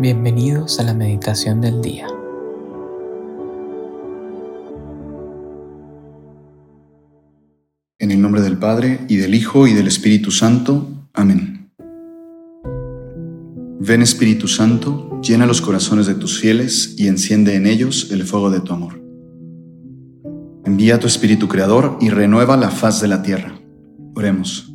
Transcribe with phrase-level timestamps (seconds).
[0.00, 2.06] Bienvenidos a la meditación del día.
[7.98, 10.88] En el nombre del Padre, y del Hijo, y del Espíritu Santo.
[11.12, 11.70] Amén.
[13.78, 18.50] Ven Espíritu Santo, llena los corazones de tus fieles y enciende en ellos el fuego
[18.50, 18.98] de tu amor.
[20.64, 23.60] Envía tu Espíritu Creador y renueva la faz de la tierra.
[24.14, 24.74] Oremos.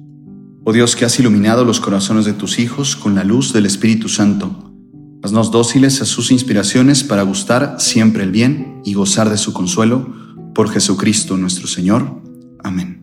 [0.65, 4.07] Oh Dios que has iluminado los corazones de tus hijos con la luz del Espíritu
[4.07, 4.64] Santo
[5.25, 10.07] Haznos dóciles a sus inspiraciones para gustar siempre el bien y gozar de su consuelo
[10.53, 12.21] por Jesucristo nuestro Señor.
[12.63, 13.01] Amén.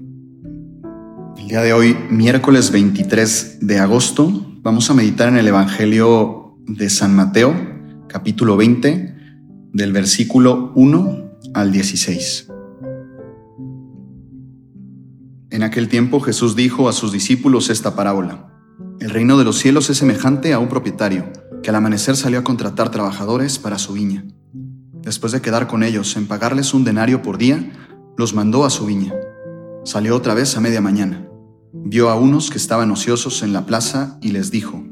[1.37, 6.89] El día de hoy, miércoles 23 de agosto, vamos a meditar en el Evangelio de
[6.91, 7.57] San Mateo,
[8.09, 9.17] capítulo 20,
[9.73, 12.47] del versículo 1 al 16.
[15.51, 18.49] En aquel tiempo Jesús dijo a sus discípulos esta parábola.
[19.01, 22.45] El reino de los cielos es semejante a un propietario que al amanecer salió a
[22.45, 24.25] contratar trabajadores para su viña.
[25.03, 27.73] Después de quedar con ellos en pagarles un denario por día,
[28.17, 29.15] los mandó a su viña.
[29.85, 31.27] Salió otra vez a media mañana.
[31.73, 34.85] Vio a unos que estaban ociosos en la plaza y les dijo,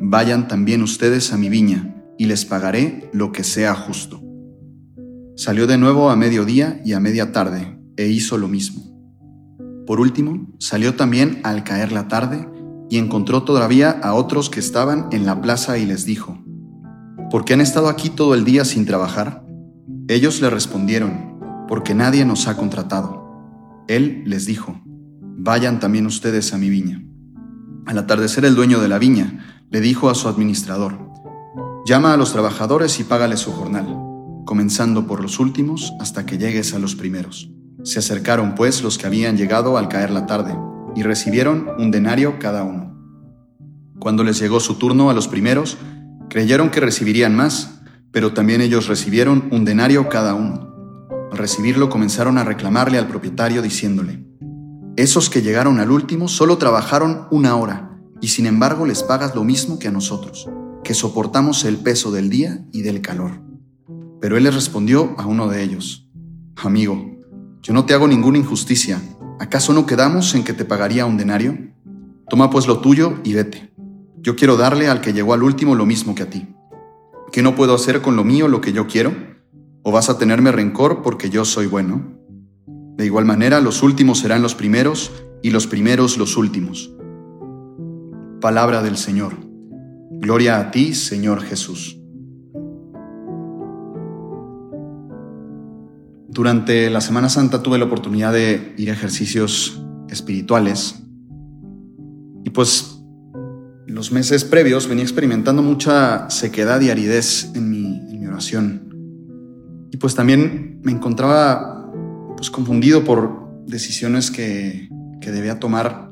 [0.00, 4.20] Vayan también ustedes a mi viña, y les pagaré lo que sea justo.
[5.36, 8.82] Salió de nuevo a mediodía y a media tarde, e hizo lo mismo.
[9.86, 12.48] Por último, salió también al caer la tarde,
[12.90, 16.38] y encontró todavía a otros que estaban en la plaza y les dijo,
[17.30, 19.44] ¿por qué han estado aquí todo el día sin trabajar?
[20.08, 23.24] Ellos le respondieron, porque nadie nos ha contratado.
[23.88, 27.02] Él les dijo, vayan también ustedes a mi viña.
[27.86, 30.98] Al atardecer el dueño de la viña le dijo a su administrador,
[31.86, 33.86] llama a los trabajadores y págales su jornal,
[34.44, 37.50] comenzando por los últimos hasta que llegues a los primeros.
[37.82, 40.54] Se acercaron pues los que habían llegado al caer la tarde
[40.94, 42.94] y recibieron un denario cada uno.
[43.98, 45.78] Cuando les llegó su turno a los primeros,
[46.28, 50.72] creyeron que recibirían más, pero también ellos recibieron un denario cada uno.
[51.32, 54.24] Al recibirlo comenzaron a reclamarle al propietario diciéndole,
[54.96, 59.44] Esos que llegaron al último solo trabajaron una hora, y sin embargo les pagas lo
[59.44, 60.48] mismo que a nosotros,
[60.84, 63.40] que soportamos el peso del día y del calor.
[64.20, 66.08] Pero él les respondió a uno de ellos,
[66.56, 67.14] Amigo,
[67.62, 69.00] yo no te hago ninguna injusticia
[69.44, 71.58] ¿Acaso no quedamos en que te pagaría un denario?
[72.30, 73.74] Toma pues lo tuyo y vete.
[74.16, 76.48] Yo quiero darle al que llegó al último lo mismo que a ti.
[77.30, 79.14] ¿Qué no puedo hacer con lo mío lo que yo quiero?
[79.82, 82.16] ¿O vas a tenerme rencor porque yo soy bueno?
[82.96, 85.12] De igual manera, los últimos serán los primeros
[85.42, 86.90] y los primeros los últimos.
[88.40, 89.34] Palabra del Señor.
[90.10, 91.98] Gloria a ti, Señor Jesús.
[96.34, 100.96] Durante la Semana Santa tuve la oportunidad de ir a ejercicios espirituales
[102.42, 102.98] y pues
[103.86, 109.88] los meses previos venía experimentando mucha sequedad y aridez en mi, oración.
[109.92, 111.88] Y pues también me encontraba
[112.36, 114.88] pues confundido por decisiones que,
[115.20, 116.10] que debía tomar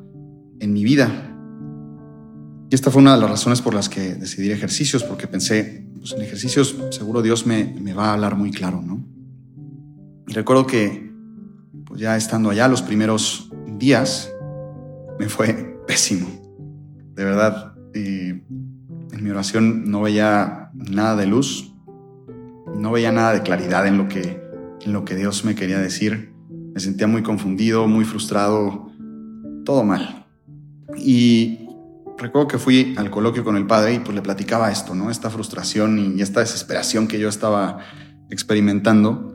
[0.61, 1.35] en mi vida.
[2.71, 6.13] Y esta fue una de las razones por las que decidí ejercicios, porque pensé, pues
[6.13, 9.12] en ejercicios seguro Dios me, me va a hablar muy claro, ¿no?
[10.27, 11.13] Y recuerdo que,
[11.87, 14.33] pues ya estando allá los primeros días,
[15.19, 16.29] me fue pésimo.
[17.15, 18.43] De verdad, eh,
[19.13, 21.75] en mi oración no veía nada de luz,
[22.75, 24.43] no veía nada de claridad en lo que,
[24.81, 26.33] en lo que Dios me quería decir.
[26.75, 28.91] Me sentía muy confundido, muy frustrado,
[29.65, 30.27] todo mal.
[30.97, 31.69] Y
[32.17, 35.11] recuerdo que fui al coloquio con el padre y pues le platicaba esto, ¿no?
[35.11, 37.81] Esta frustración y esta desesperación que yo estaba
[38.31, 39.32] experimentando.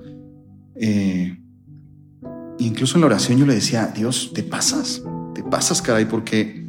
[0.79, 1.37] Eh,
[2.59, 6.67] incluso en la oración yo le decía, Dios, te pasas, te pasas, caray, porque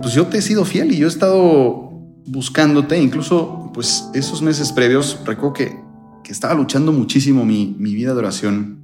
[0.00, 1.90] pues yo te he sido fiel y yo he estado
[2.26, 5.90] buscándote, incluso pues esos meses previos, recuerdo que,
[6.30, 8.78] estaba luchando muchísimo mi, vida de oración,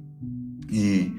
[0.69, 1.13] eh,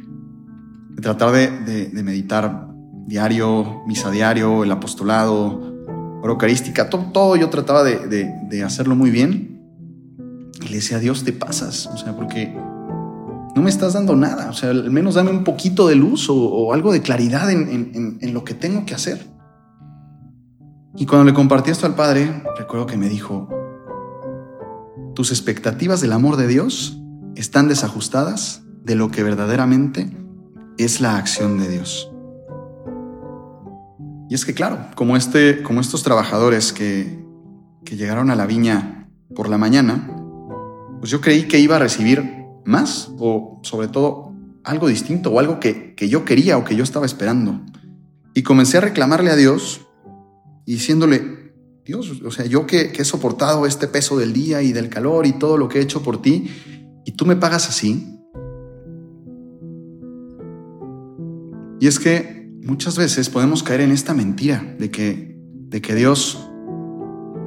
[0.91, 2.69] de tratar de, meditar
[3.07, 5.75] diario, misa diario, el apostolado,
[6.23, 9.63] eucarística, todo, todo yo trataba de, de hacerlo muy bien.
[10.61, 12.55] Y le decía, Dios, te pasas, o sea, porque
[13.59, 14.51] no me estás dando nada.
[14.51, 18.45] O sea, al menos dame un poquito de luz o, algo de claridad en, lo
[18.45, 19.27] que tengo que hacer.
[20.95, 23.49] Y cuando le compartí esto al Padre, recuerdo que me dijo,
[25.17, 27.03] tus expectativas del amor de Dios
[27.35, 30.17] están desajustadas de lo que verdaderamente
[30.77, 32.13] es la acción de Dios.
[34.29, 37.25] Y es que claro, como, este, como estos trabajadores que,
[37.85, 40.15] que llegaron a la viña por la mañana,
[41.01, 42.38] pues yo creí que iba a recibir
[42.69, 47.07] más o sobre todo algo distinto o algo que, yo quería o que yo estaba
[47.07, 47.61] esperando.
[48.35, 49.87] Y comencé a reclamarle a Dios
[50.67, 51.55] diciéndole,
[51.85, 55.27] Dios, o sea, yo que, que he soportado este peso del día y del calor
[55.27, 56.51] y todo lo que he hecho por ti,
[57.07, 58.21] y tú me pagas así.
[61.81, 66.47] Y es que muchas veces podemos caer en esta mentira de que, de que Dios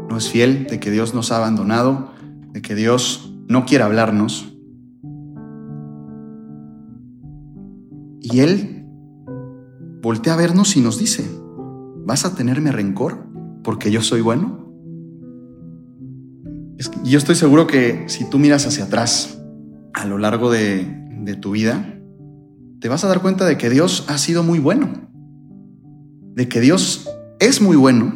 [0.09, 2.11] no es fiel, de que Dios nos ha abandonado,
[2.51, 4.51] de que Dios no quiere hablarnos.
[8.31, 8.85] Y Él
[10.01, 11.29] voltea a vernos y nos dice,
[12.05, 13.27] ¿vas a tenerme rencor
[13.63, 14.59] porque yo soy bueno?
[17.03, 19.39] yo estoy seguro que si tú miras hacia atrás
[19.93, 20.87] a lo largo de,
[21.21, 21.99] de tu vida,
[22.79, 24.91] te vas a dar cuenta de que Dios ha sido muy bueno,
[26.33, 27.07] de que Dios
[27.39, 28.15] es muy bueno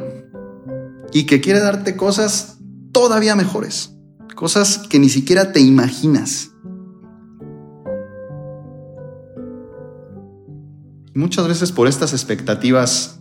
[1.13, 2.57] y que quiere darte cosas
[2.91, 3.95] todavía mejores,
[4.35, 6.54] cosas que ni siquiera te imaginas.
[11.15, 13.19] Muchas veces por estas expectativas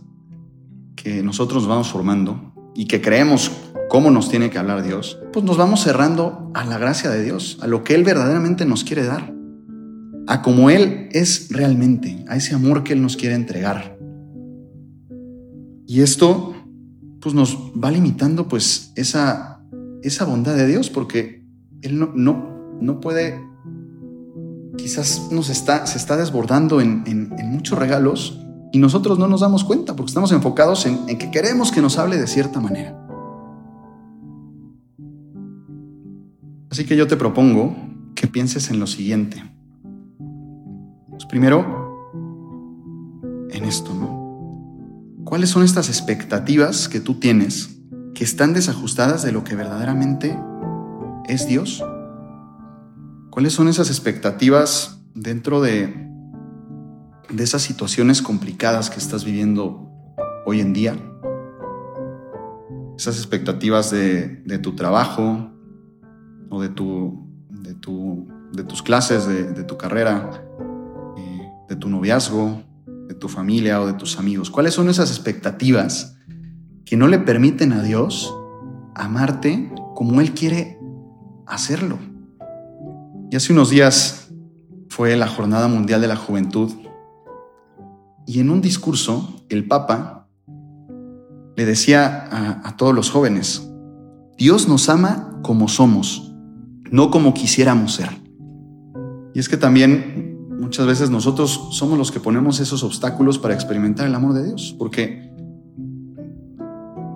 [0.95, 3.51] que nosotros vamos formando y que creemos
[3.89, 7.57] cómo nos tiene que hablar Dios, pues nos vamos cerrando a la gracia de Dios,
[7.61, 9.33] a lo que Él verdaderamente nos quiere dar,
[10.27, 13.97] a como Él es realmente, a ese amor que Él nos quiere entregar.
[15.87, 16.55] Y esto
[17.21, 19.63] pues nos va limitando pues esa,
[20.03, 21.45] esa bondad de Dios, porque
[21.81, 23.39] Él no, no, no puede,
[24.77, 28.39] quizás nos está, se está desbordando en, muchos regalos
[28.71, 31.97] y nosotros no nos damos cuenta porque estamos enfocados en, en que queremos que nos
[31.97, 33.01] hable de cierta manera.
[36.69, 37.75] Así que yo te propongo
[38.15, 39.43] que pienses en lo siguiente.
[41.09, 42.11] Pues primero,
[43.49, 44.25] en esto, ¿no?
[45.23, 47.79] ¿Cuáles son estas expectativas que tú tienes
[48.13, 50.37] que están desajustadas de lo que verdaderamente
[51.27, 51.83] es Dios?
[53.35, 55.93] ¿Cuáles son esas expectativas dentro de,
[57.29, 59.91] de esas situaciones complicadas que estás viviendo
[60.45, 60.95] hoy en día?
[62.97, 65.51] Esas expectativas de, tu trabajo
[66.49, 70.47] o de, tu, de, tu, de tus clases, de, tu carrera,
[71.17, 72.63] eh, de tu noviazgo,
[73.09, 74.49] de tu familia o de tus amigos?
[74.49, 76.17] ¿Cuáles son esas expectativas
[76.85, 78.33] que no le permiten a Dios
[78.95, 80.79] amarte como Él quiere
[81.45, 82.14] hacerlo?
[83.35, 84.29] Y hace unos días
[84.87, 86.71] fue la Jornada Mundial de la Juventud
[88.25, 90.29] y en un discurso el Papa
[91.57, 93.69] le decía a, a todos los jóvenes,
[94.37, 96.33] Dios nos ama como somos,
[96.89, 98.07] no como quisiéramos ser.
[99.33, 104.07] Y es que también muchas veces nosotros somos los que ponemos esos obstáculos para experimentar
[104.07, 105.29] el amor de Dios, porque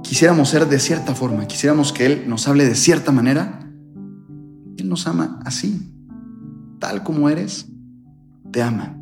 [0.03, 3.71] quisiéramos ser de cierta forma, quisiéramos que Él nos hable de cierta manera.
[4.77, 5.88] Él nos ama así,
[6.79, 7.67] tal como eres,
[8.51, 8.97] te ama.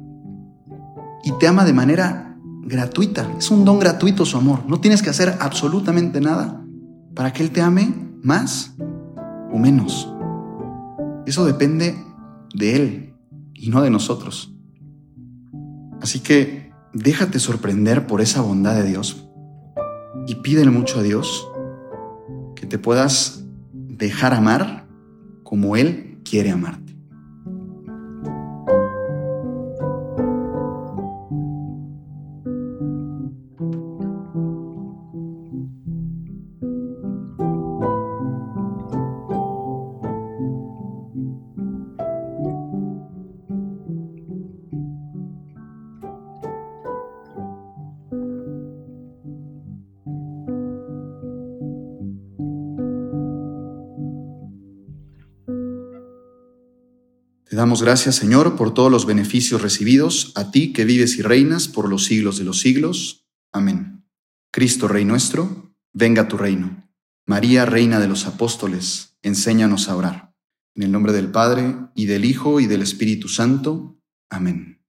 [1.23, 4.63] Y te ama de manera gratuita, es un don gratuito su amor.
[4.67, 6.63] No tienes que hacer absolutamente nada
[7.15, 7.93] para que Él te ame
[8.23, 8.75] más
[9.51, 10.11] o menos.
[11.25, 11.95] Eso depende
[12.53, 13.13] de Él,
[13.53, 14.53] y no de nosotros.
[16.01, 19.27] Así que déjate sorprender por esa bondad de Dios
[20.27, 21.47] y pídele mucho a Dios
[22.55, 24.87] que te puedas dejar amar
[25.43, 26.86] como Él quiere amarte.
[57.57, 61.89] Damos gracias, Señor, por todos los beneficios recibidos, a ti que vives y reinas por
[61.89, 63.25] los siglos de los siglos.
[63.51, 64.05] Amén.
[64.53, 66.87] Cristo, Rey nuestro, venga tu reino.
[67.25, 70.33] María, Reina de los Apóstoles, enséñanos a orar.
[70.75, 73.99] En el nombre del Padre, y del Hijo, y del Espíritu Santo.
[74.29, 74.79] Amén.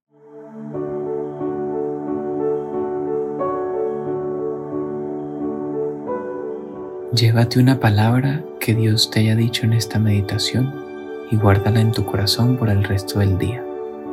[7.14, 10.87] Llévate una palabra que Dios te haya dicho en esta meditación
[11.30, 13.64] y guárdala en tu corazón por el resto del día.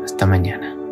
[0.04, 0.85] Hasta mañana.